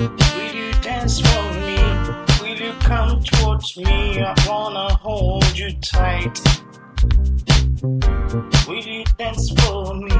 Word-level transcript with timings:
Will 0.00 0.54
you 0.54 0.72
dance 0.80 1.20
for 1.20 1.42
me? 1.60 1.76
Will 2.40 2.58
you 2.58 2.72
come 2.80 3.22
towards 3.22 3.76
me? 3.76 4.22
I 4.22 4.34
wanna 4.48 4.94
hold 4.94 5.58
you 5.58 5.72
tight. 5.80 6.40
Will 8.66 8.82
you 8.82 9.04
dance 9.18 9.50
for 9.60 9.94
me? 9.94 10.16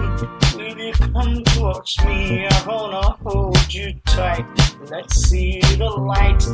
Will 0.54 0.76
you 0.76 0.92
come 0.92 1.42
towards 1.44 1.98
me? 2.04 2.46
I 2.46 2.64
wanna 2.66 3.16
hold 3.24 3.72
you 3.72 3.94
tight. 4.04 4.44
Let's 4.90 5.14
see 5.14 5.60
the 5.78 5.88
light. 5.88 6.44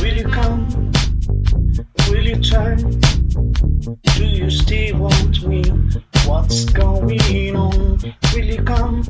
Will 0.00 0.16
you 0.16 0.28
come? 0.28 0.92
Will 2.08 2.24
you 2.24 2.36
turn? 2.36 3.00
Do 4.20 4.26
still 4.50 4.98
want 4.98 5.46
me? 5.46 5.62
What's 6.26 6.64
going 6.64 7.56
on? 7.56 7.98
Will 8.32 8.44
you 8.44 8.62
come? 8.62 9.02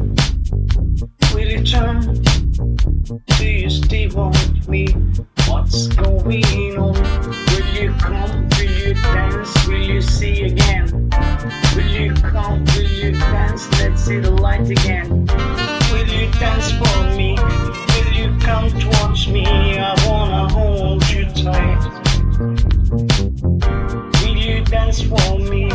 Will 1.33 1.49
you 1.49 1.65
turn? 1.65 2.23
Do 3.39 3.47
you 3.47 3.71
still 3.71 4.11
want 4.15 4.69
me? 4.69 4.87
What's 5.49 5.87
going 5.89 6.79
on? 6.79 6.95
Will 6.95 7.66
you 7.75 7.93
come? 7.99 8.49
Will 8.51 8.71
you 8.71 8.95
dance? 8.95 9.66
Will 9.66 9.83
you 9.83 10.03
see 10.03 10.43
again? 10.43 11.11
Will 11.75 11.87
you 11.87 12.13
come? 12.15 12.65
Will 12.77 12.91
you 12.91 13.13
dance? 13.13 13.71
Let's 13.80 14.05
see 14.05 14.21
the 14.21 14.30
light 14.30 14.69
again. 14.69 15.27
Will 15.91 16.07
you 16.07 16.30
dance 16.33 16.73
dance 24.71 25.02
for 25.02 25.37
me? 25.37 25.66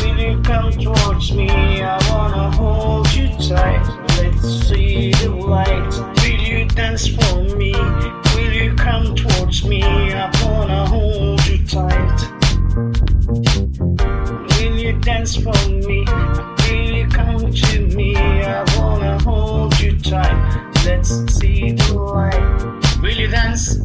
Will 0.00 0.18
you 0.18 0.40
come 0.42 0.72
towards 0.72 1.32
me? 1.32 1.50
I 1.50 1.98
wanna 2.10 2.50
hold 2.50 3.12
you 3.12 3.28
tight. 3.28 3.84
Let's 4.16 4.66
see 4.66 5.12
the 5.12 5.28
light. 5.28 5.92
Will 6.22 6.40
you 6.40 6.64
dance 6.64 7.06
for 7.06 7.42
me? 7.56 7.72
Will 8.34 8.52
you 8.52 8.74
come 8.76 9.14
towards 9.14 9.66
me? 9.66 9.82
I 9.84 10.30
wanna 10.42 10.86
hold 10.86 11.46
you 11.46 11.66
tight. 11.66 12.18
Will 14.56 14.76
you 14.78 14.98
dance 15.00 15.36
for 15.36 15.60
me? 15.68 16.06
Will 16.64 16.96
you 16.96 17.08
come 17.08 17.52
to 17.52 17.86
me? 17.88 18.16
I 18.16 18.64
wanna 18.78 19.22
hold 19.22 19.78
you 19.78 19.98
tight. 19.98 20.72
Let's 20.86 21.10
see 21.34 21.72
the 21.72 21.92
light. 21.92 23.02
Will 23.02 23.10
you 23.10 23.28
dance? 23.28 23.76